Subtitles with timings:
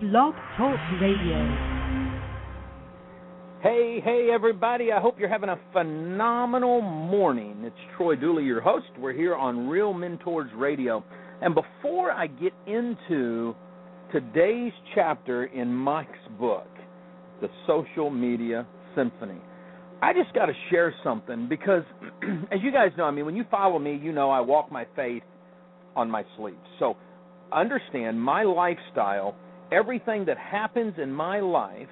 [0.00, 1.88] Blog Talk Radio.
[3.60, 4.92] Hey, hey, everybody.
[4.92, 7.62] I hope you're having a phenomenal morning.
[7.64, 8.86] It's Troy Dooley, your host.
[8.96, 11.02] We're here on Real Mentors Radio.
[11.42, 13.56] And before I get into
[14.12, 16.68] today's chapter in Mike's book,
[17.40, 19.40] The Social Media Symphony,
[20.00, 21.82] I just got to share something because,
[22.52, 24.86] as you guys know, I mean, when you follow me, you know I walk my
[24.94, 25.24] faith
[25.96, 26.54] on my sleeve.
[26.78, 26.96] So
[27.52, 29.34] understand my lifestyle,
[29.72, 31.88] everything that happens in my life,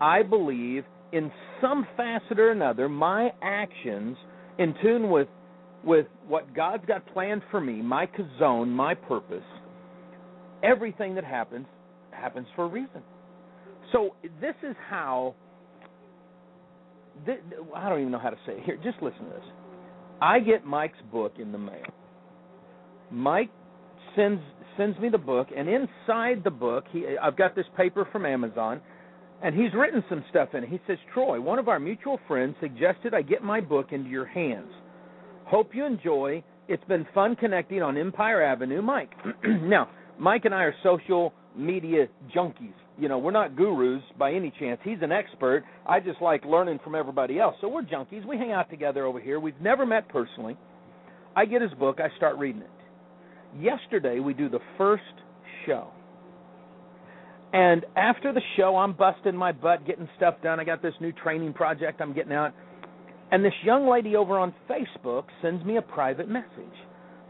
[0.00, 1.30] I believe in
[1.60, 4.16] some facet or another, my actions
[4.58, 5.28] in tune with
[5.84, 9.44] with what God's got planned for me, my kazone, my purpose,
[10.62, 11.66] everything that happens
[12.10, 13.02] happens for a reason.
[13.92, 15.34] So this is how
[17.76, 18.64] I don't even know how to say it.
[18.64, 19.44] Here, just listen to this.
[20.20, 21.84] I get Mike's book in the mail.
[23.10, 23.50] Mike
[24.16, 24.40] sends
[24.76, 28.80] sends me the book, and inside the book, he I've got this paper from Amazon,
[29.42, 30.70] and he's written some stuff in it.
[30.70, 34.26] He says, "Troy, one of our mutual friends suggested I get my book into your
[34.26, 34.70] hands.
[35.44, 36.42] Hope you enjoy.
[36.66, 39.12] It's been fun connecting on Empire Avenue, Mike."
[39.44, 42.74] now, Mike and I are social media junkies.
[42.98, 44.80] You know, we're not gurus by any chance.
[44.84, 45.64] He's an expert.
[45.86, 47.56] I just like learning from everybody else.
[47.60, 48.24] So we're junkies.
[48.24, 49.40] We hang out together over here.
[49.40, 50.56] We've never met personally.
[51.36, 52.70] I get his book, I start reading it.
[53.58, 55.02] Yesterday we do the first
[55.66, 55.88] show.
[57.52, 60.58] And after the show, I'm busting my butt getting stuff done.
[60.58, 62.52] I got this new training project I'm getting out.
[63.30, 66.48] And this young lady over on Facebook sends me a private message.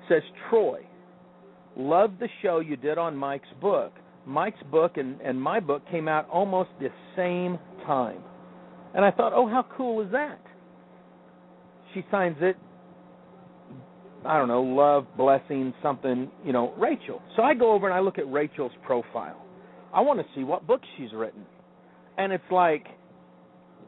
[0.08, 0.86] Says, Troy,
[1.76, 3.92] love the show you did on Mike's book.
[4.26, 8.22] Mike's book and, and my book came out almost the same time.
[8.94, 10.40] And I thought, oh, how cool is that?
[11.92, 12.56] She signs it,
[14.26, 17.20] I don't know, love, blessing, something, you know, Rachel.
[17.36, 19.44] So I go over and I look at Rachel's profile.
[19.92, 21.44] I want to see what books she's written.
[22.16, 22.86] And it's like,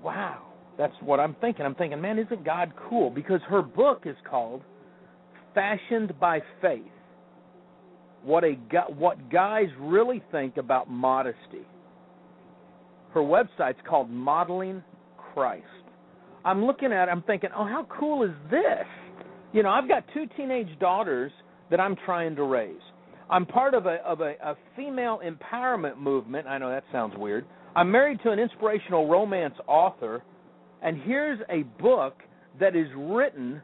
[0.03, 0.43] wow,
[0.77, 1.65] that's what I'm thinking.
[1.65, 3.11] I'm thinking, man, isn't God cool?
[3.11, 4.63] Because her book is called
[5.55, 6.83] Fashioned by Faith
[8.27, 8.55] what a
[8.99, 11.65] what guys really think about modesty.
[13.15, 14.83] Her website's called Modeling
[15.33, 15.65] Christ.
[16.45, 18.87] I'm looking at it, I'm thinking, "Oh, how cool is this?"
[19.53, 21.33] You know, I've got two teenage daughters
[21.71, 22.81] that I'm trying to raise.
[23.29, 26.47] I'm part of a of a, a female empowerment movement.
[26.47, 27.45] I know that sounds weird.
[27.75, 30.23] I'm married to an inspirational romance author,
[30.83, 32.23] and here's a book
[32.61, 33.61] that is written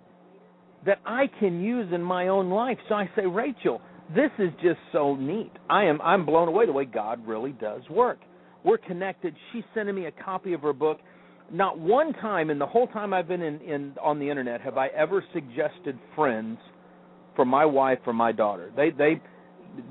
[0.84, 2.78] that I can use in my own life.
[2.88, 3.80] So I say, Rachel,
[4.14, 5.52] this is just so neat.
[5.70, 8.18] I am I'm blown away the way God really does work.
[8.64, 9.34] We're connected.
[9.52, 10.98] She's sending me a copy of her book.
[11.50, 14.78] Not one time in the whole time I've been in, in on the internet have
[14.78, 16.58] I ever suggested friends
[17.36, 18.70] for my wife or my daughter.
[18.76, 19.20] They they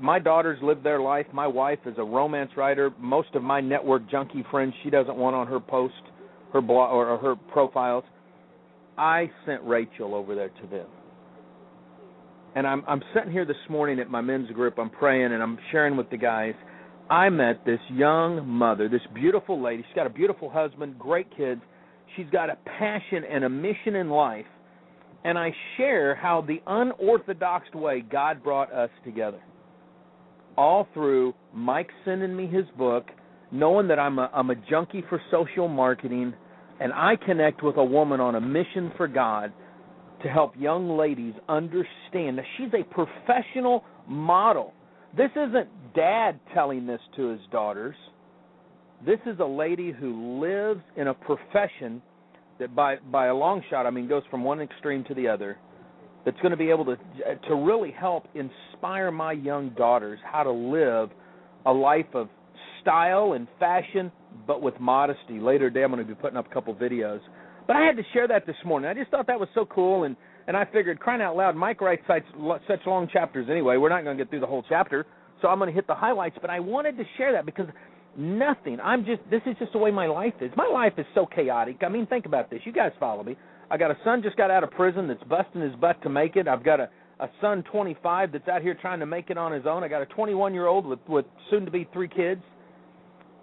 [0.00, 1.26] my daughters live their life.
[1.32, 2.90] My wife is a romance writer.
[2.98, 5.94] Most of my network junkie friends she doesn't want on her post,
[6.52, 8.04] her blog or her profiles.
[8.96, 10.86] I sent Rachel over there to them
[12.54, 14.78] and I'm I'm sitting here this morning at my men's group.
[14.78, 16.54] I'm praying and I'm sharing with the guys.
[17.10, 19.84] I met this young mother, this beautiful lady.
[19.86, 21.60] She's got a beautiful husband, great kids.
[22.16, 24.46] She's got a passion and a mission in life.
[25.24, 29.40] And I share how the unorthodox way God brought us together.
[30.56, 33.06] All through Mike sending me his book,
[33.50, 36.34] knowing that I'm a I'm a junkie for social marketing
[36.80, 39.52] and I connect with a woman on a mission for God
[40.22, 44.72] to help young ladies understand that she's a professional model.
[45.16, 47.96] This isn't dad telling this to his daughters.
[49.04, 52.00] This is a lady who lives in a profession
[52.58, 55.58] that by by a long shot, I mean goes from one extreme to the other.
[56.24, 56.96] That's going to be able to
[57.48, 61.10] to really help inspire my young daughters how to live
[61.66, 62.28] a life of
[62.80, 64.10] style and fashion,
[64.46, 65.40] but with modesty.
[65.40, 67.20] Later today, I'm going to be putting up a couple videos
[67.66, 68.88] but I had to share that this morning.
[68.88, 71.80] I just thought that was so cool, and and I figured, crying out loud, Mike
[71.80, 72.24] writes such,
[72.66, 73.76] such long chapters anyway.
[73.76, 75.06] We're not going to get through the whole chapter,
[75.40, 76.36] so I'm going to hit the highlights.
[76.40, 77.66] But I wanted to share that because
[78.16, 78.78] nothing.
[78.82, 80.50] I'm just this is just the way my life is.
[80.56, 81.78] My life is so chaotic.
[81.84, 82.60] I mean, think about this.
[82.64, 83.36] You guys follow me.
[83.70, 86.36] I got a son just got out of prison that's busting his butt to make
[86.36, 86.48] it.
[86.48, 86.88] I've got a
[87.20, 89.84] a son 25 that's out here trying to make it on his own.
[89.84, 92.42] I got a 21 year old with with soon to be three kids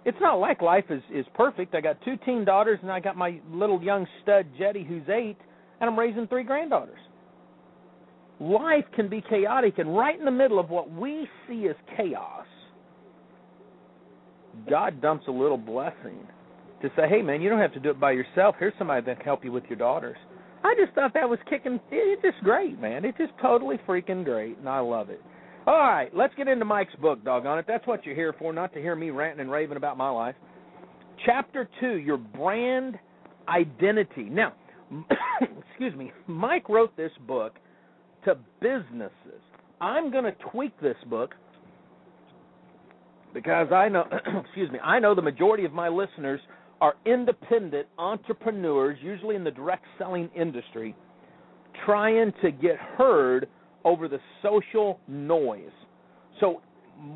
[0.04, 1.74] it's not like life is is perfect.
[1.74, 5.36] I got two teen daughters, and I got my little young stud Jetty, who's eight,
[5.80, 6.98] and I'm raising three granddaughters.
[8.40, 12.46] Life can be chaotic, and right in the middle of what we see as chaos,
[14.68, 16.26] God dumps a little blessing
[16.80, 18.56] to say, "Hey, man, you don't have to do it by yourself.
[18.58, 20.16] Here's somebody that can help you with your daughters."
[20.64, 21.80] I just thought that was kicking.
[21.90, 23.04] It's just great, man.
[23.04, 25.22] It's just totally freaking great, and I love it.
[25.70, 27.64] All right, let's get into Mike's book, doggone it.
[27.68, 30.34] That's what you're here for, not to hear me ranting and raving about my life.
[31.24, 32.98] Chapter 2, Your Brand
[33.48, 34.24] Identity.
[34.24, 34.52] Now,
[35.68, 37.54] excuse me, Mike wrote this book
[38.24, 39.40] to businesses.
[39.80, 41.36] I'm going to tweak this book
[43.32, 44.06] because I know,
[44.44, 46.40] excuse me, I know the majority of my listeners
[46.80, 50.96] are independent entrepreneurs, usually in the direct selling industry,
[51.86, 53.46] trying to get heard
[53.84, 55.70] over the social noise.
[56.40, 56.62] So,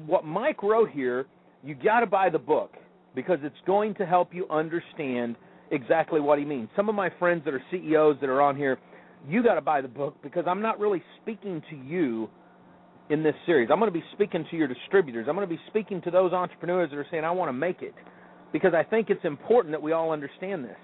[0.06, 1.26] what Mike wrote here,
[1.62, 2.72] you got to buy the book
[3.14, 5.37] because it's going to help you understand
[5.70, 6.69] exactly what he means.
[6.76, 8.78] Some of my friends that are CEOs that are on here,
[9.28, 12.28] you got to buy the book because I'm not really speaking to you
[13.10, 13.69] in this series.
[13.70, 15.26] I'm going to be speaking to your distributors.
[15.28, 17.82] I'm going to be speaking to those entrepreneurs that are saying, I want to make
[17.82, 17.94] it.
[18.52, 20.76] Because I think it's important that we all understand this.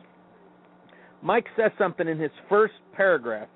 [1.22, 3.48] Mike says something in his first paragraph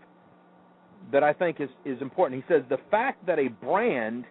[1.13, 2.43] that I think is, is important.
[2.43, 4.25] He says, The fact that a brand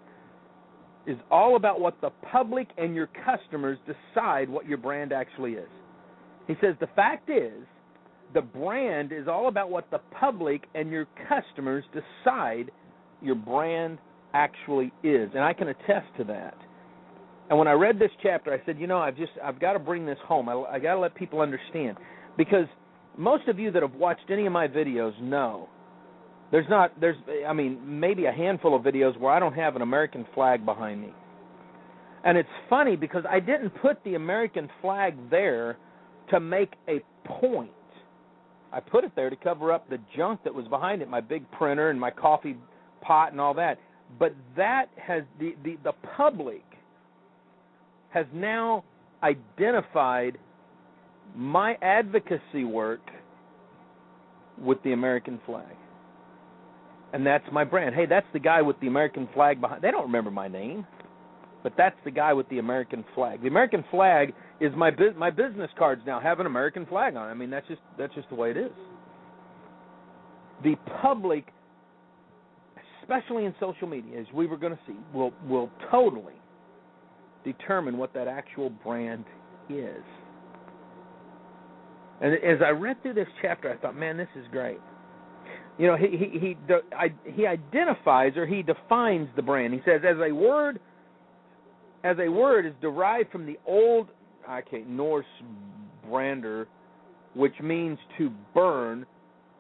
[1.06, 5.70] is all about what the public and your customers decide what your brand actually is.
[6.48, 7.64] He says, The fact is,
[8.34, 12.72] the brand is all about what the public and your customers decide
[13.22, 14.00] your brand
[14.34, 16.58] actually is, and I can attest to that.
[17.50, 19.80] And when I read this chapter, I said, you know, I've just I've got to
[19.80, 20.50] bring this home.
[20.50, 21.98] I, I got to let people understand
[22.38, 22.66] because
[23.18, 25.70] most of you that have watched any of my videos know
[26.54, 27.18] there's not there's
[27.48, 31.02] I mean maybe a handful of videos where I don't have an American flag behind
[31.02, 31.12] me.
[32.24, 35.78] And it's funny because I didn't put the American flag there
[36.30, 37.72] to make a point.
[38.72, 41.50] I put it there to cover up the junk that was behind it, my big
[41.52, 42.56] printer and my coffee
[43.02, 43.80] pot and all that.
[44.20, 46.64] But that has the, the, the public
[48.12, 48.84] has now
[49.24, 50.38] identified
[51.36, 53.02] my advocacy work
[54.60, 55.76] with the American flag.
[57.14, 57.94] And that's my brand.
[57.96, 59.84] Hey, that's the guy with the American flag behind.
[59.84, 60.86] They don't remember my name,
[61.62, 63.42] but that's the guy with the American flag.
[63.42, 67.30] The American flag is my bu- my business cards now have an American flag on.
[67.30, 68.72] I mean, that's just that's just the way it is.
[70.64, 71.46] The public
[73.04, 76.34] especially in social media, as we were going to see, will will totally
[77.44, 79.26] determine what that actual brand
[79.70, 80.04] is.
[82.22, 84.80] And as I read through this chapter, I thought, man, this is great.
[85.78, 89.74] You know, he he he he identifies or he defines the brand.
[89.74, 90.80] He says, as a word,
[92.04, 94.10] as a word is derived from the old,
[94.50, 95.26] okay, Norse
[96.08, 96.68] brander,
[97.34, 99.06] which means to burn,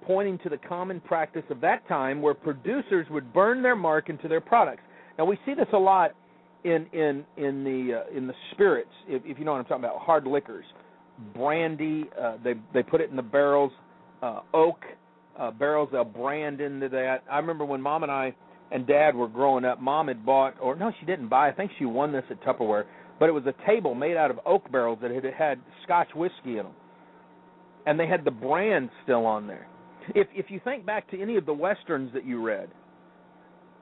[0.05, 4.27] pointing to the common practice of that time where producers would burn their mark into
[4.27, 4.83] their products.
[5.17, 6.11] Now we see this a lot
[6.63, 9.83] in in in the uh, in the spirits, if, if you know what I'm talking
[9.83, 10.65] about, hard liquors,
[11.35, 12.05] brandy.
[12.21, 13.71] Uh, they they put it in the barrels,
[14.21, 14.77] uh, oak
[15.39, 15.89] uh, barrels.
[15.91, 17.23] They'll brand into that.
[17.31, 18.35] I remember when Mom and I
[18.71, 19.81] and Dad were growing up.
[19.81, 21.49] Mom had bought, or no, she didn't buy.
[21.49, 22.85] I think she won this at Tupperware,
[23.19, 26.57] but it was a table made out of oak barrels that had had Scotch whiskey
[26.57, 26.73] in them,
[27.85, 29.67] and they had the brand still on there.
[30.15, 32.69] If if you think back to any of the westerns that you read,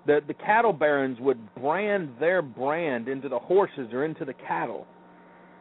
[0.06, 4.86] the the cattle barons would brand their brand into the horses or into the cattle.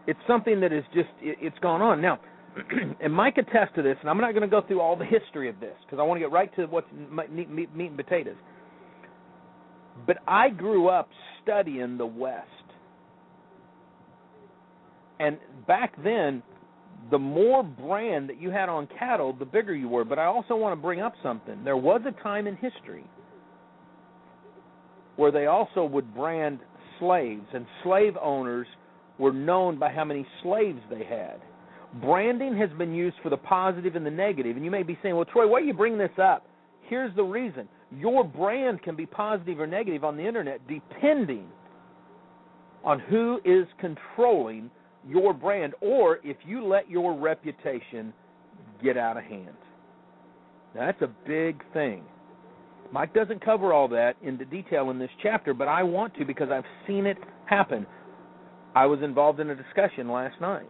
[0.07, 2.19] It's something that is just it, it's gone on now.
[3.01, 5.49] and Mike attests to this, and I'm not going to go through all the history
[5.49, 8.37] of this because I want to get right to what's meat, meat, meat and potatoes.
[10.07, 11.09] But I grew up
[11.43, 12.47] studying the West,
[15.19, 16.43] and back then
[17.11, 20.05] the more brand that you had on cattle, the bigger you were.
[20.05, 21.65] But I also want to bring up something.
[21.65, 23.05] There was a time in history
[25.17, 26.61] where they also would brand
[26.99, 28.67] slaves, and slave owners
[29.19, 31.41] were known by how many slaves they had.
[31.95, 35.17] Branding has been used for the positive and the negative, and you may be saying,
[35.17, 36.47] "Well, Troy, why are you bringing this up?"
[36.83, 41.49] Here's the reason: your brand can be positive or negative on the internet, depending
[42.85, 44.71] on who is controlling
[45.09, 48.13] your brand or if you let your reputation
[48.83, 49.57] get out of hand.
[50.75, 52.05] Now, that's a big thing.
[52.93, 56.51] Mike doesn't cover all that into detail in this chapter, but I want to because
[56.51, 57.87] I've seen it happen.
[58.75, 60.69] I was involved in a discussion last night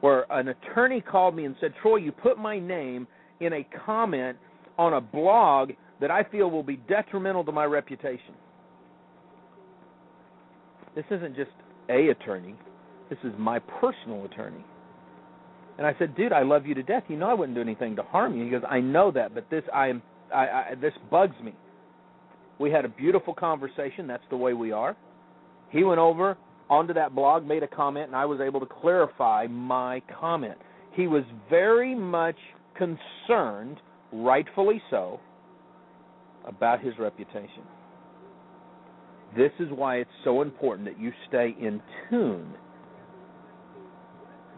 [0.00, 3.06] where an attorney called me and said, Troy, you put my name
[3.40, 4.38] in a comment
[4.78, 8.34] on a blog that I feel will be detrimental to my reputation.
[10.94, 11.50] This isn't just
[11.88, 12.54] a attorney.
[13.08, 14.64] This is my personal attorney.
[15.78, 17.04] And I said, dude, I love you to death.
[17.08, 18.44] You know I wouldn't do anything to harm you.
[18.44, 20.02] He goes, I know that, but this I am
[20.34, 21.54] I, I this bugs me.
[22.58, 24.06] We had a beautiful conversation.
[24.06, 24.96] That's the way we are.
[25.70, 26.36] He went over
[26.70, 30.56] onto that blog, made a comment, and I was able to clarify my comment.
[30.92, 32.36] He was very much
[32.76, 33.78] concerned,
[34.12, 35.20] rightfully so,
[36.46, 37.64] about his reputation.
[39.36, 42.54] This is why it's so important that you stay in tune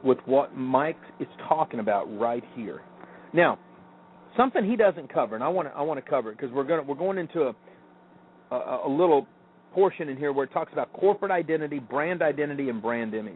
[0.05, 2.83] with what Mike is talking about right here.
[3.33, 3.59] Now,
[4.37, 6.65] something he doesn't cover, and I want to I want to cover it because we're
[6.65, 9.27] going we're going into a, a a little
[9.73, 13.35] portion in here where it talks about corporate identity, brand identity, and brand image.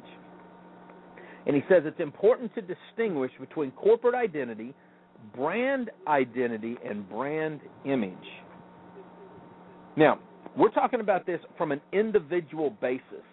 [1.46, 4.74] And he says it's important to distinguish between corporate identity,
[5.34, 8.14] brand identity, and brand image.
[9.96, 10.18] Now,
[10.56, 13.24] we're talking about this from an individual basis.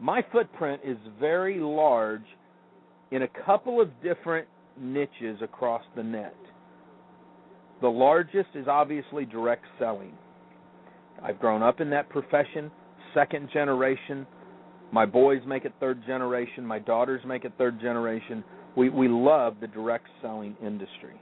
[0.00, 2.24] My footprint is very large
[3.10, 4.48] in a couple of different
[4.80, 6.34] niches across the net.
[7.80, 10.12] The largest is obviously direct selling.
[11.22, 12.70] I've grown up in that profession,
[13.14, 14.26] second generation.
[14.92, 16.64] My boys make it third generation.
[16.66, 18.42] My daughters make it third generation.
[18.76, 21.20] We we love the direct selling industry.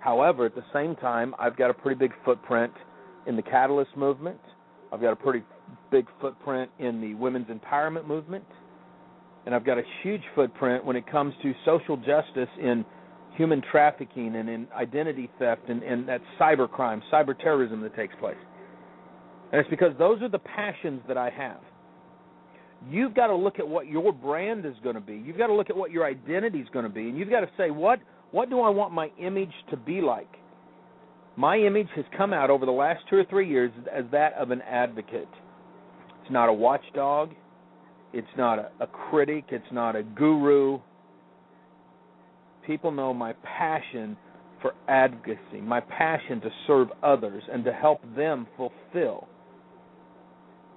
[0.00, 2.72] However, at the same time, I've got a pretty big footprint
[3.26, 4.40] in the catalyst movement.
[4.92, 5.44] I've got a pretty
[5.90, 8.44] big footprint in the women's empowerment movement.
[9.46, 12.84] And I've got a huge footprint when it comes to social justice in
[13.36, 18.14] human trafficking and in identity theft and, and that cyber crime, cyber terrorism that takes
[18.20, 18.36] place.
[19.52, 21.60] And it's because those are the passions that I have.
[22.90, 25.14] You've got to look at what your brand is going to be.
[25.14, 27.40] You've got to look at what your identity is going to be, and you've got
[27.40, 28.00] to say what
[28.32, 30.30] what do I want my image to be like.
[31.36, 34.50] My image has come out over the last two or three years as that of
[34.50, 35.28] an advocate.
[36.22, 37.32] It's not a watchdog.
[38.14, 39.44] It's not a, a critic.
[39.50, 40.80] It's not a guru.
[42.66, 44.16] People know my passion
[44.62, 49.28] for advocacy, my passion to serve others and to help them fulfill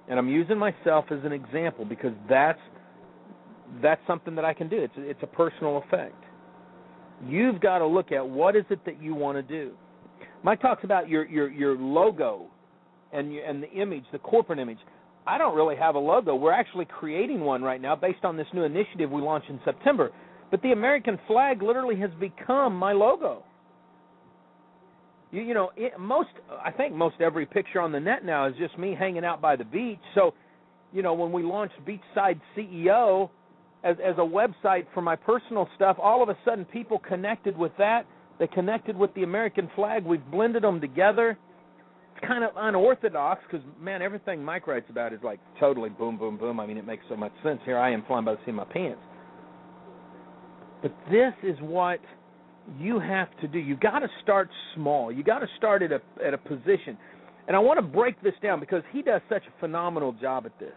[0.08, 2.60] and I'm using myself as an example because that's
[3.82, 4.78] that's something that I can do.
[4.78, 6.14] It's it's a personal effect.
[7.26, 9.72] You've got to look at what is it that you want to do.
[10.42, 12.46] Mike talks about your your your logo
[13.12, 14.78] and your, and the image, the corporate image.
[15.26, 16.36] I don't really have a logo.
[16.36, 20.12] We're actually creating one right now based on this new initiative we launched in September.
[20.50, 23.42] But the American flag literally has become my logo.
[25.36, 26.30] You, you know, it, most
[26.64, 29.54] I think most every picture on the net now is just me hanging out by
[29.54, 30.00] the beach.
[30.14, 30.32] So,
[30.92, 33.28] you know, when we launched Beachside CEO
[33.84, 37.72] as as a website for my personal stuff, all of a sudden people connected with
[37.76, 38.06] that.
[38.38, 40.04] They connected with the American flag.
[40.04, 41.38] We've blended them together.
[42.14, 46.38] It's kind of unorthodox because man, everything Mike writes about is like totally boom, boom,
[46.38, 46.60] boom.
[46.60, 47.60] I mean, it makes so much sense.
[47.66, 49.02] Here I am flying by the seat of my pants.
[50.80, 52.00] But this is what
[52.78, 53.58] you have to do.
[53.58, 55.12] You've got to start small.
[55.12, 56.96] You got to start at a at a position.
[57.46, 60.58] And I want to break this down because he does such a phenomenal job at
[60.58, 60.74] this.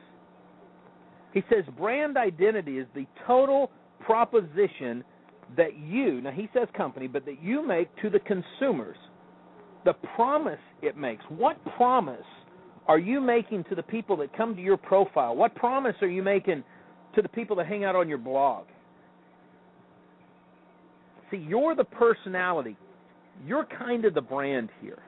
[1.34, 5.03] He says brand identity is the total proposition
[5.58, 8.98] that you, now he says company, but that you make to the consumers.
[9.86, 11.24] The promise it makes.
[11.29, 12.25] What promise
[12.88, 15.36] are you making to the people that come to your profile?
[15.36, 16.63] What promise are you making
[17.15, 18.65] to the people that hang out on your blog?
[21.32, 22.76] See, you're the personality.
[23.46, 25.00] You're kind of the brand here.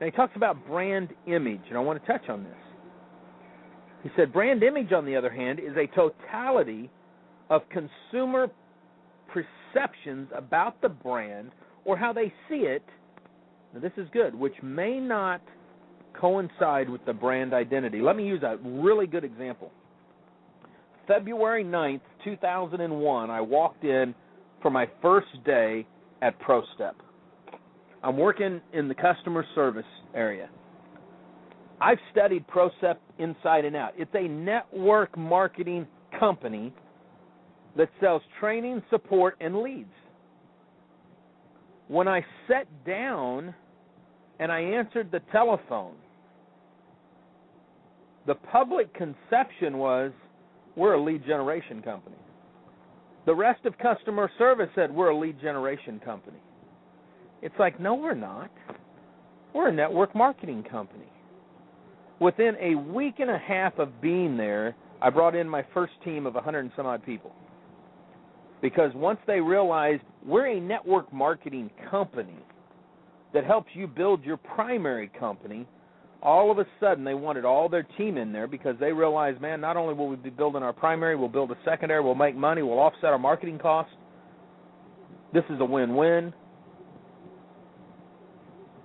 [0.00, 2.52] Now, he talks about brand image, and I want to touch on this.
[4.02, 6.90] He said brand image, on the other hand, is a totality
[7.50, 8.48] of consumer
[9.28, 11.52] perceptions about the brand
[11.84, 12.84] or how they see it.
[13.74, 15.40] Now, this is good, which may not
[16.20, 18.00] coincide with the brand identity.
[18.00, 19.70] Let me use a really good example.
[21.06, 24.14] February 9th, 2001, I walked in
[24.62, 25.86] for my first day
[26.22, 26.94] at ProStep.
[28.02, 30.48] I'm working in the customer service area.
[31.80, 33.92] I've studied ProStep inside and out.
[33.96, 35.86] It's a network marketing
[36.18, 36.72] company
[37.76, 39.90] that sells training, support, and leads.
[41.88, 43.54] When I sat down
[44.38, 45.94] and I answered the telephone,
[48.26, 50.12] the public conception was
[50.76, 52.16] we're a lead generation company.
[53.24, 56.38] The rest of customer service said we're a lead generation company.
[57.40, 58.50] It's like, no, we're not.
[59.54, 61.10] We're a network marketing company.
[62.20, 66.26] Within a week and a half of being there, I brought in my first team
[66.26, 67.32] of 100 and some odd people.
[68.60, 72.38] Because once they realized we're a network marketing company
[73.34, 75.66] that helps you build your primary company,
[76.22, 79.60] all of a sudden they wanted all their team in there because they realized, man,
[79.60, 82.62] not only will we be building our primary, we'll build a secondary, we'll make money,
[82.62, 83.92] we'll offset our marketing costs.
[85.34, 86.32] This is a win-win.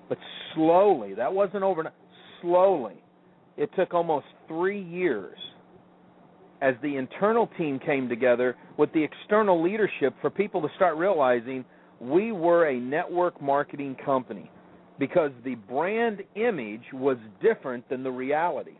[0.09, 0.17] But
[0.55, 1.93] slowly, that wasn't overnight.
[2.41, 2.95] Slowly,
[3.55, 5.37] it took almost three years
[6.61, 11.63] as the internal team came together with the external leadership for people to start realizing
[11.99, 14.49] we were a network marketing company
[14.99, 18.77] because the brand image was different than the reality.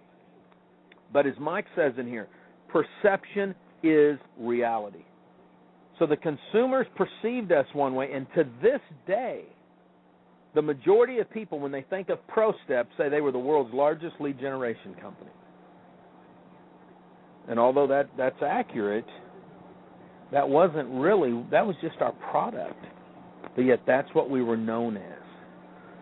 [1.14, 2.28] But as Mike says in here,
[2.68, 5.06] perception is reality.
[6.00, 9.44] So the consumers perceived us one way, and to this day,
[10.54, 14.16] the majority of people, when they think of ProStep, say they were the world's largest
[14.20, 15.32] lead generation company.
[17.48, 19.06] And although that that's accurate,
[20.32, 22.84] that wasn't really that was just our product.
[23.56, 25.27] But yet that's what we were known as.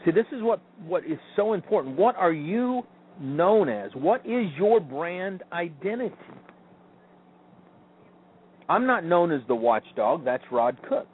[0.06, 1.98] See, this is what what is so important.
[1.98, 2.84] What are you
[3.20, 3.92] known as?
[3.96, 6.16] What is your brand identity?
[8.70, 11.08] I'm not known as the watchdog, that's Rod Cook.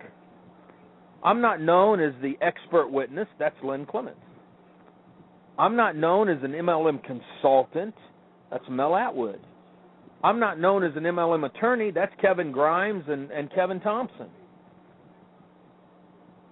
[1.23, 4.19] I'm not known as the expert witness, that's Len Clements.
[5.59, 7.93] I'm not known as an MLM consultant,
[8.49, 9.39] that's Mel Atwood.
[10.23, 14.29] I'm not known as an MLM attorney, that's Kevin Grimes and, and Kevin Thompson.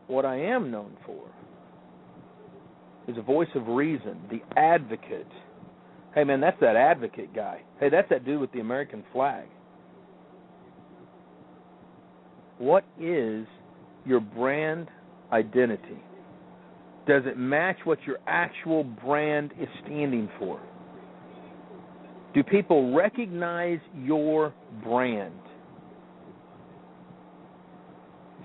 [0.07, 1.23] What I am known for
[3.09, 5.27] is a voice of reason, the advocate.
[6.13, 7.61] Hey man, that's that advocate guy.
[7.79, 9.45] Hey, that's that dude with the American flag.
[12.57, 13.47] What is
[14.05, 14.89] your brand
[15.31, 16.01] identity?
[17.07, 20.59] Does it match what your actual brand is standing for?
[22.33, 25.33] Do people recognize your brand?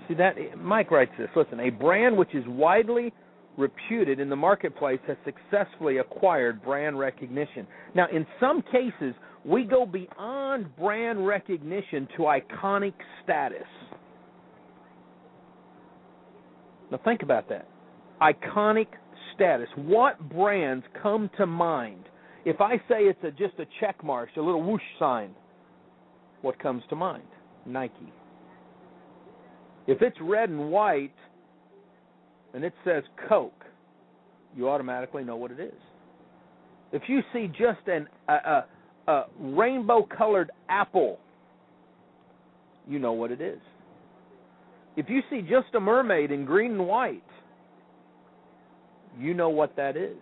[0.07, 1.29] See that Mike writes this.
[1.35, 3.13] Listen, a brand which is widely
[3.57, 7.65] reputed in the marketplace has successfully acquired brand recognition.
[7.93, 12.93] Now, in some cases, we go beyond brand recognition to iconic
[13.23, 13.67] status.
[16.91, 17.67] Now think about that.
[18.21, 18.87] Iconic
[19.33, 19.67] status.
[19.75, 22.05] What brands come to mind?
[22.45, 25.31] If I say it's a, just a check mark, a little whoosh sign,
[26.41, 27.23] what comes to mind?
[27.65, 28.13] Nike.
[29.87, 31.13] If it's red and white
[32.55, 33.65] and it says Coke,
[34.55, 35.73] you automatically know what it is.
[36.93, 38.65] If you see just an, a, a,
[39.11, 41.19] a rainbow colored apple,
[42.87, 43.59] you know what it is.
[44.95, 47.21] If you see just a mermaid in green and white,
[49.19, 50.15] you know what that is.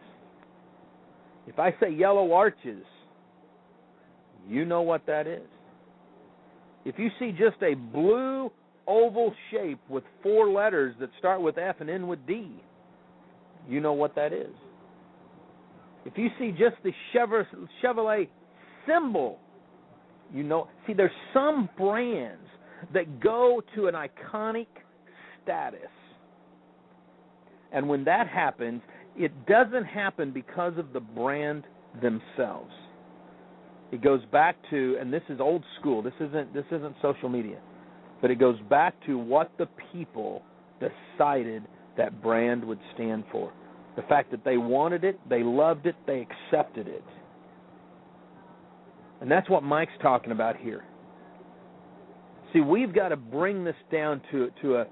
[1.45, 2.84] If I say yellow arches,
[4.49, 5.47] you know what that is.
[6.84, 8.51] If you see just a blue
[8.88, 12.52] oval shape with four letters that start with F and end with D,
[13.67, 14.54] you know what that is.
[16.06, 18.28] If you see just the Chevrolet
[18.88, 19.39] symbol,
[20.34, 20.67] you know.
[20.86, 22.48] See, there's some brands
[22.93, 24.67] that go to an iconic
[25.43, 25.80] status.
[27.72, 28.82] And when that happens,
[29.15, 31.63] it doesn't happen because of the brand
[32.02, 32.72] themselves.
[33.91, 36.02] It goes back to and this is old school.
[36.02, 37.60] This isn't this isn't social media.
[38.23, 40.43] But it goes back to what the people
[40.79, 41.63] decided
[41.97, 43.51] that brand would stand for.
[43.97, 47.03] The fact that they wanted it, they loved it, they accepted it.
[49.19, 50.86] And that's what Mike's talking about here.
[52.53, 54.86] See, we've got to bring this down to to a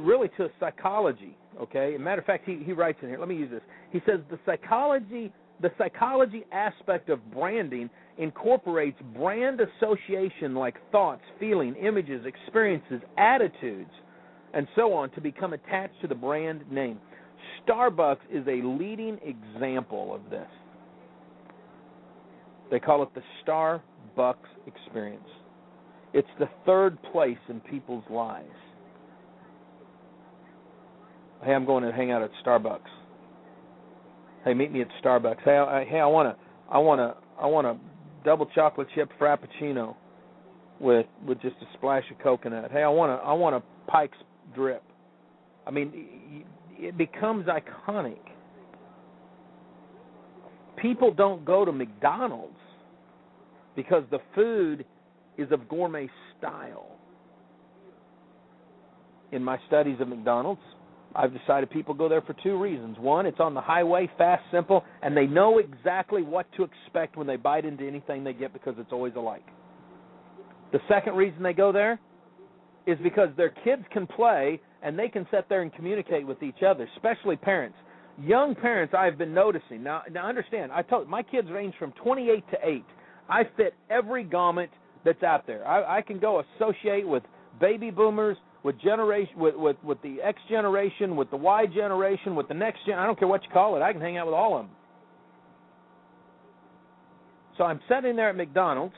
[0.00, 1.36] really to a psychology.
[1.60, 1.96] Okay.
[2.00, 3.18] Matter of fact, he he writes in here.
[3.20, 3.62] Let me use this.
[3.92, 7.88] He says the psychology the psychology aspect of branding
[8.18, 13.90] incorporates brand association like thoughts, feeling, images, experiences, attitudes,
[14.52, 16.98] and so on to become attached to the brand name.
[17.66, 20.48] Starbucks is a leading example of this.
[22.70, 24.36] They call it the Starbucks
[24.66, 25.28] experience.
[26.12, 28.48] It's the third place in people's lives.
[31.44, 32.80] Hey, I'm going to hang out at Starbucks.
[34.44, 35.42] Hey, meet me at Starbucks.
[35.44, 37.78] Hey, I, hey, I want to, I want to, I want a
[38.24, 39.94] double chocolate chip frappuccino
[40.80, 42.70] with with just a splash of coconut.
[42.70, 44.18] Hey, I want a, I want a Pike's
[44.54, 44.82] drip.
[45.66, 48.18] I mean, it becomes iconic.
[50.76, 52.58] People don't go to McDonald's
[53.74, 54.84] because the food
[55.38, 56.98] is of gourmet style.
[59.32, 60.60] In my studies of McDonald's,
[61.16, 62.98] I've decided people go there for two reasons.
[62.98, 67.26] One, it's on the highway, fast, simple, and they know exactly what to expect when
[67.26, 69.46] they bite into anything they get because it's always alike.
[70.72, 72.00] The second reason they go there
[72.86, 76.62] is because their kids can play and they can sit there and communicate with each
[76.66, 77.76] other, especially parents.
[78.20, 79.82] Young parents, I've been noticing.
[79.82, 82.84] Now, now understand, I told my kids range from 28 to 8.
[83.28, 84.70] I fit every garment
[85.04, 85.66] that's out there.
[85.66, 87.22] I, I can go associate with
[87.60, 92.48] baby boomers, with generation, with, with with the X generation, with the Y generation, with
[92.48, 92.98] the next gen.
[92.98, 93.82] I don't care what you call it.
[93.82, 94.74] I can hang out with all of them.
[97.56, 98.94] So I'm sitting there at McDonald's,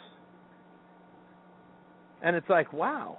[2.22, 3.18] and it's like, wow.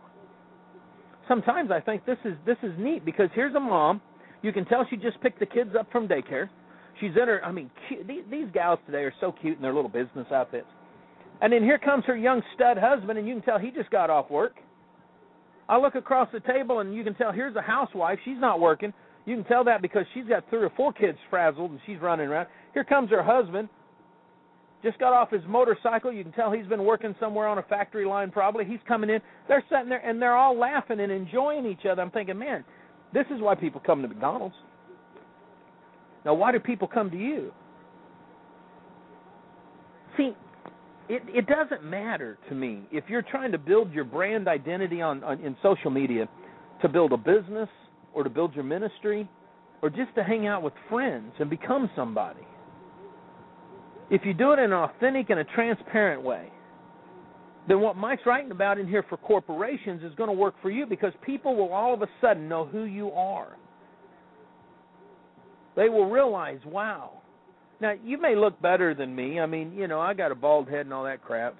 [1.27, 4.01] Sometimes I think this is this is neat because here's a mom.
[4.41, 6.49] You can tell she just picked the kids up from daycare.
[7.01, 7.43] She's in her.
[7.43, 10.67] I mean, cute, these, these gals today are so cute in their little business outfits.
[11.41, 14.09] And then here comes her young stud husband, and you can tell he just got
[14.09, 14.55] off work.
[15.69, 18.19] I look across the table, and you can tell here's a housewife.
[18.23, 18.93] She's not working.
[19.25, 22.27] You can tell that because she's got three or four kids frazzled, and she's running
[22.27, 22.47] around.
[22.73, 23.67] Here comes her husband.
[24.83, 26.13] Just got off his motorcycle.
[26.13, 28.63] You can tell he's been working somewhere on a factory line, probably.
[28.63, 29.19] He's coming in.
[29.47, 32.01] They're sitting there, and they're all laughing and enjoying each other.
[32.01, 32.63] I'm thinking, man,
[33.13, 34.55] this is why people come to McDonald's.
[36.23, 37.51] Now, why do people come to you?
[40.15, 40.35] See,
[41.09, 45.23] it it doesn't matter to me if you're trying to build your brand identity on,
[45.23, 46.27] on in social media
[46.81, 47.69] to build a business
[48.13, 49.27] or to build your ministry
[49.81, 52.45] or just to hang out with friends and become somebody.
[54.09, 56.51] If you do it in an authentic and a transparent way,
[57.67, 60.85] then what Mike's writing about in here for corporations is going to work for you
[60.85, 63.57] because people will all of a sudden know who you are.
[65.75, 67.21] They will realize, wow,
[67.79, 69.39] now, you may look better than me.
[69.39, 71.55] I mean, you know, I got a bald head and all that crap.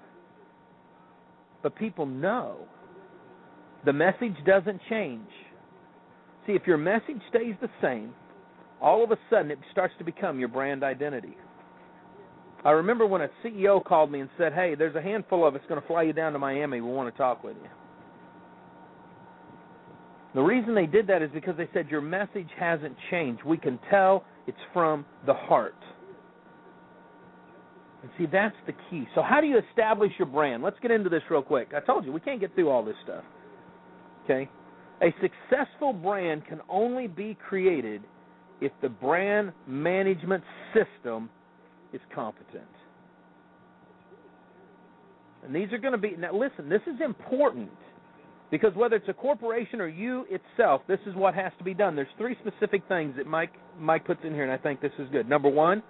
[1.62, 2.58] But people know.
[3.86, 5.30] The message doesn't change.
[6.46, 8.14] See, if your message stays the same,
[8.82, 11.38] all of a sudden it starts to become your brand identity.
[12.64, 15.62] I remember when a CEO called me and said, "Hey, there's a handful of us
[15.68, 16.82] going to fly you down to Miami.
[16.82, 17.70] We want to talk with you."
[20.34, 23.44] The reason they did that is because they said your message hasn't changed.
[23.44, 25.76] We can tell it's from the heart.
[28.02, 29.08] And see, that's the key.
[29.16, 30.64] So, how do you establish your brand?
[30.64, 31.72] Let's get into this real quick.
[31.76, 33.24] I told you, we can't get through all this stuff.
[34.26, 34.50] Okay?
[35.02, 38.02] A successful brand can only be created
[38.62, 41.30] if the brand management system
[41.94, 42.66] is competent.
[45.44, 47.70] And these are going to be, now listen, this is important
[48.50, 51.96] because whether it's a corporation or you itself, this is what has to be done.
[51.96, 55.08] There's three specific things that Mike Mike puts in here, and I think this is
[55.12, 55.30] good.
[55.30, 55.84] Number one,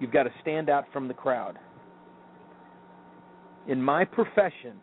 [0.00, 1.58] You've got to stand out from the crowd.
[3.68, 4.74] In my profession,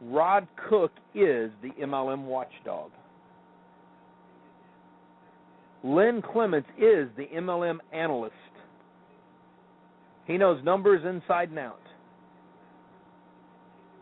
[0.00, 2.90] Rod Cook is the MLM watchdog.
[5.82, 8.34] Len Clements is the MLM analyst.
[10.26, 11.80] He knows numbers inside and out.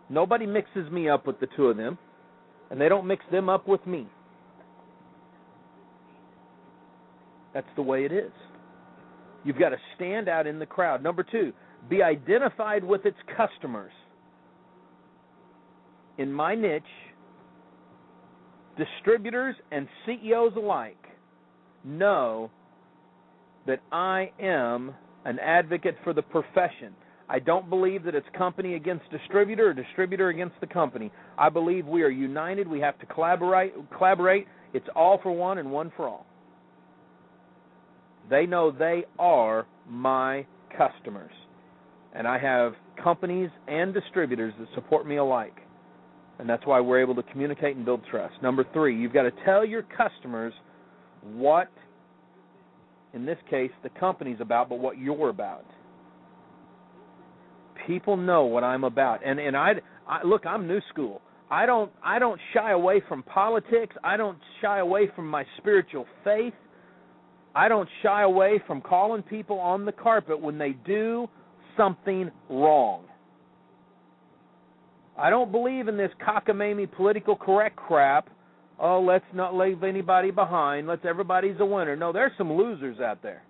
[0.08, 1.98] Nobody mixes me up with the two of them,
[2.70, 4.08] and they don't mix them up with me.
[7.52, 8.32] That's the way it is.
[9.44, 11.02] You've got to stand out in the crowd.
[11.02, 11.52] Number two,
[11.88, 13.92] be identified with its customers.
[16.16, 16.82] In my niche,
[18.78, 20.96] distributors and CEOs alike
[21.84, 22.50] know
[23.66, 26.94] that I am an advocate for the profession.
[27.28, 31.10] I don't believe that it's company against distributor or distributor against the company.
[31.38, 32.68] I believe we are united.
[32.68, 33.72] We have to collaborate.
[33.96, 34.46] Collaborate.
[34.74, 36.26] It's all for one and one for all.
[38.30, 41.32] They know they are my customers.
[42.14, 45.56] And I have companies and distributors that support me alike.
[46.38, 48.34] And that's why we're able to communicate and build trust.
[48.42, 50.52] Number three, you've got to tell your customers
[51.22, 51.70] what,
[53.12, 55.64] in this case, the company's about, but what you're about.
[57.86, 59.20] People know what I'm about.
[59.24, 59.74] And and I,
[60.08, 61.20] I look, I'm new school.
[61.50, 63.94] I don't I don't shy away from politics.
[64.02, 66.54] I don't shy away from my spiritual faith.
[67.54, 71.28] I don't shy away from calling people on the carpet when they do
[71.76, 73.04] something wrong.
[75.16, 78.28] I don't believe in this cockamamie political correct crap.
[78.80, 80.88] Oh, let's not leave anybody behind.
[80.88, 81.94] Let's everybody's a winner.
[81.94, 83.44] No, there's some losers out there.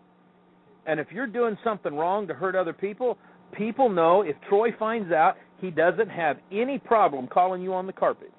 [0.87, 3.17] And if you're doing something wrong to hurt other people,
[3.57, 7.93] people know if Troy finds out, he doesn't have any problem calling you on the
[7.95, 8.31] carpet.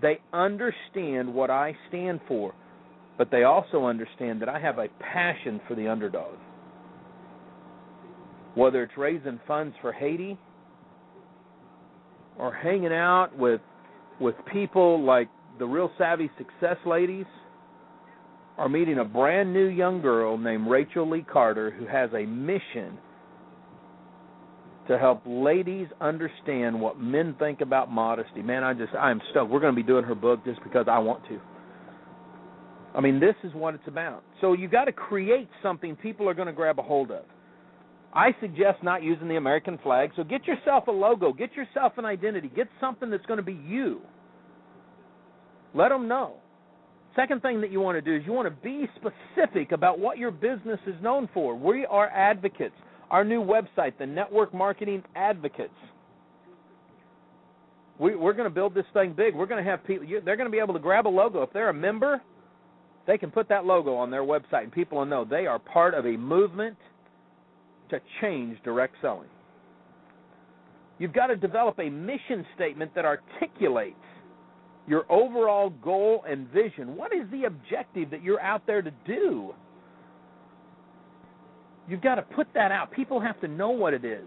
[0.00, 2.54] They understand what I stand for,
[3.18, 6.36] but they also understand that I have a passion for the underdog.
[8.54, 10.38] Whether it's raising funds for Haiti
[12.38, 13.60] or hanging out with
[14.20, 17.26] with people like the real savvy success ladies
[18.58, 22.98] or meeting a brand new young girl named Rachel Lee Carter who has a mission
[24.90, 28.42] to help ladies understand what men think about modesty.
[28.42, 29.48] Man, I just I'm stoked.
[29.48, 31.40] We're going to be doing her book just because I want to.
[32.96, 34.24] I mean, this is what it's about.
[34.40, 37.22] So you got to create something people are going to grab a hold of.
[38.12, 40.10] I suggest not using the American flag.
[40.16, 43.60] So get yourself a logo, get yourself an identity, get something that's going to be
[43.64, 44.00] you.
[45.72, 46.34] Let them know.
[47.14, 50.18] Second thing that you want to do is you want to be specific about what
[50.18, 51.54] your business is known for.
[51.54, 52.74] We are advocates
[53.10, 55.74] our new website, the Network Marketing Advocates.
[57.98, 59.34] We, we're going to build this thing big.
[59.34, 60.06] We're going to have people.
[60.24, 62.22] They're going to be able to grab a logo if they're a member.
[63.06, 65.94] They can put that logo on their website, and people will know they are part
[65.94, 66.76] of a movement
[67.90, 69.28] to change direct selling.
[70.98, 73.96] You've got to develop a mission statement that articulates
[74.86, 76.96] your overall goal and vision.
[76.96, 79.54] What is the objective that you're out there to do?
[81.90, 82.92] You've got to put that out.
[82.92, 84.26] People have to know what it is.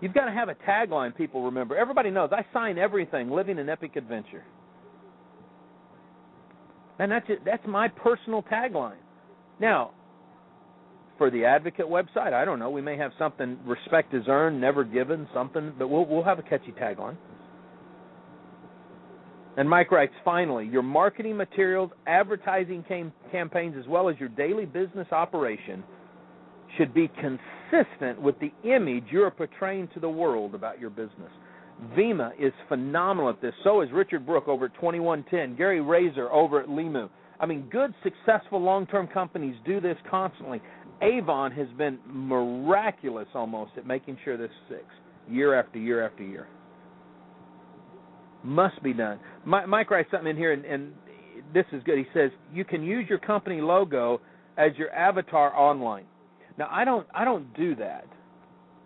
[0.00, 1.76] You've got to have a tagline people remember.
[1.76, 4.42] Everybody knows I sign everything living an epic adventure.
[6.98, 8.96] And that's it, that's my personal tagline.
[9.60, 9.90] Now,
[11.18, 14.84] for the advocate website, I don't know, we may have something respect is earned, never
[14.84, 17.16] given, something, but we'll we'll have a catchy tagline.
[19.56, 24.64] And Mike writes, finally, your marketing materials, advertising cam- campaigns, as well as your daily
[24.64, 25.84] business operation
[26.78, 31.30] should be consistent with the image you're portraying to the world about your business.
[31.96, 33.52] Vemma is phenomenal at this.
[33.62, 37.10] So is Richard Brooke over at 2110, Gary Raser over at Limu.
[37.38, 40.62] I mean, good, successful long term companies do this constantly.
[41.02, 44.94] Avon has been miraculous almost at making sure this sticks
[45.28, 46.46] year after year after year
[48.44, 49.18] must be done.
[49.44, 50.92] Mike writes something in here, and, and
[51.54, 51.98] this is good.
[51.98, 54.20] He says you can use your company logo
[54.56, 56.04] as your avatar online.
[56.58, 58.06] Now I don't I don't do that.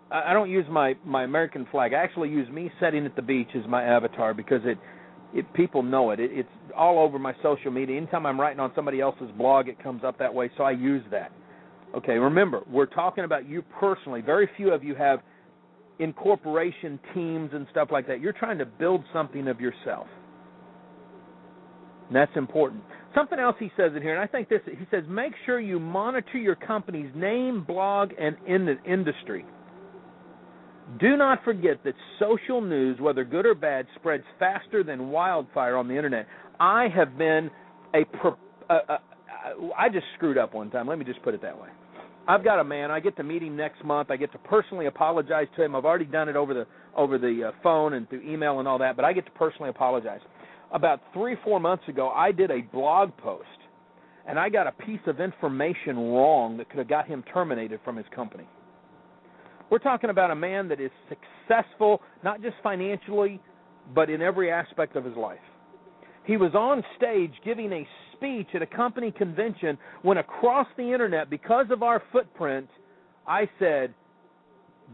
[0.09, 1.93] I don't use my my American flag.
[1.93, 4.77] I actually use me sitting at the beach as my avatar because it
[5.33, 6.19] it people know it.
[6.19, 6.31] it.
[6.33, 7.97] It's all over my social media.
[7.97, 10.49] Anytime I'm writing on somebody else's blog, it comes up that way.
[10.57, 11.31] So I use that.
[11.95, 14.21] Okay, remember we're talking about you personally.
[14.21, 15.19] Very few of you have
[15.99, 18.21] incorporation teams and stuff like that.
[18.21, 20.07] You're trying to build something of yourself.
[22.07, 22.83] And that's important.
[23.15, 25.79] Something else he says in here, and I think this he says make sure you
[25.79, 29.45] monitor your company's name, blog, and in the industry.
[30.99, 35.87] Do not forget that social news, whether good or bad, spreads faster than wildfire on
[35.87, 36.27] the internet.
[36.59, 37.49] I have been
[37.93, 37.99] a,
[38.69, 38.99] a, a
[39.75, 40.87] I just screwed up one time.
[40.87, 41.69] Let me just put it that way.
[42.27, 42.91] I've got a man.
[42.91, 44.11] I get to meet him next month.
[44.11, 45.75] I get to personally apologize to him.
[45.75, 48.77] I've already done it over the over the uh, phone and through email and all
[48.79, 50.19] that, but I get to personally apologize.
[50.73, 53.47] About three four months ago, I did a blog post,
[54.27, 57.95] and I got a piece of information wrong that could have got him terminated from
[57.95, 58.47] his company.
[59.69, 63.39] We're talking about a man that is successful, not just financially,
[63.95, 65.39] but in every aspect of his life.
[66.27, 71.29] He was on stage giving a speech at a company convention when across the internet,
[71.29, 72.67] because of our footprint,
[73.25, 73.93] I said,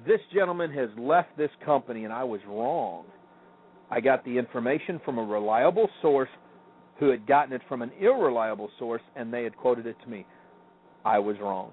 [0.05, 3.05] This gentleman has left this company, and I was wrong.
[3.89, 6.29] I got the information from a reliable source
[6.99, 10.27] who had gotten it from an irreliable source, and they had quoted it to me.
[11.03, 11.71] I was wrong.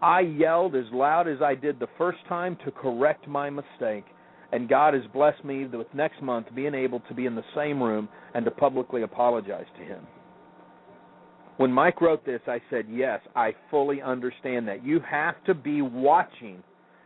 [0.00, 4.04] I yelled as loud as I did the first time to correct my mistake,
[4.52, 7.82] and God has blessed me with next month being able to be in the same
[7.82, 10.06] room and to publicly apologize to him.
[11.56, 14.84] When Mike wrote this, I said, Yes, I fully understand that.
[14.84, 16.62] You have to be watching.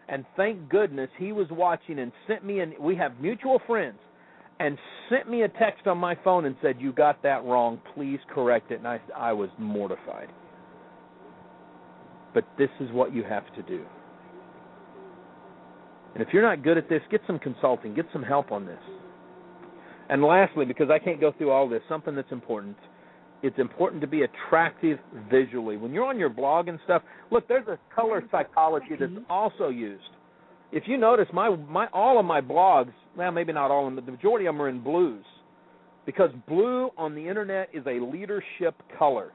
[0.09, 3.99] And thank goodness he was watching and sent me, and we have mutual friends,
[4.61, 4.79] and
[5.11, 7.81] sent me a text on my phone and said, You got that wrong.
[7.95, 8.79] Please correct it.
[8.79, 10.29] And I, I was mortified.
[12.33, 13.85] But this is what you have to do.
[16.15, 18.79] And if you're not good at this, get some consulting, get some help on this.
[20.09, 22.77] And lastly, because I can't go through all this, something that's important
[23.45, 24.99] it's important to be attractive
[25.31, 25.77] visually.
[25.77, 29.31] When you're on your blog and stuff, look, there's a color psychology that's mm-hmm.
[29.31, 30.03] also used.
[30.73, 33.97] If you notice, my my all of my blogs, well, maybe not all of them,
[33.97, 35.25] but the majority of them are in blues,
[36.07, 39.31] because blue on the internet is a leadership color.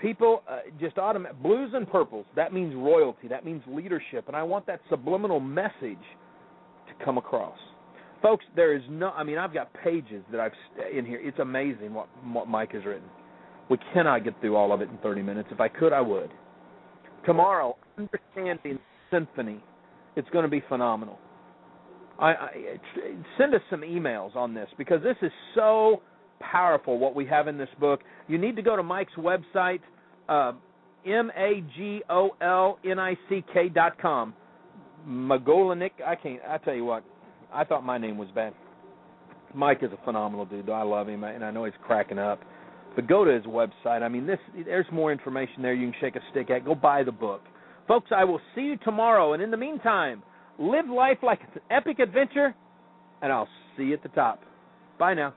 [0.00, 2.24] People uh, just automatic blues and purples.
[2.36, 3.28] That means royalty.
[3.28, 7.58] That means leadership, and I want that subliminal message to come across.
[8.22, 9.10] Folks, there is no.
[9.10, 10.52] I mean, I've got pages that I've
[10.96, 11.20] in here.
[11.22, 13.08] It's amazing what, what Mike has written.
[13.70, 15.48] We cannot get through all of it in 30 minutes.
[15.52, 16.30] If I could, I would.
[17.26, 18.78] Tomorrow, understanding
[19.10, 19.62] symphony.
[20.16, 21.18] It's going to be phenomenal.
[22.18, 22.50] I, I
[23.36, 26.02] send us some emails on this because this is so
[26.40, 26.98] powerful.
[26.98, 28.00] What we have in this book.
[28.26, 29.80] You need to go to Mike's website,
[30.28, 30.52] uh,
[31.06, 34.34] m a g o l n i c k dot com.
[35.06, 35.92] Magolinik.
[36.04, 36.40] I can't.
[36.48, 37.04] I tell you what.
[37.52, 38.52] I thought my name was bad.
[39.54, 40.68] Mike is a phenomenal dude.
[40.68, 42.40] I love him, and I know he's cracking up.
[42.94, 44.02] But go to his website.
[44.02, 46.64] I mean, this there's more information there you can shake a stick at.
[46.64, 47.42] Go buy the book,
[47.86, 48.10] folks.
[48.14, 50.22] I will see you tomorrow, and in the meantime,
[50.58, 52.54] live life like it's an epic adventure,
[53.22, 54.42] and I'll see you at the top.
[54.98, 55.32] Bye now.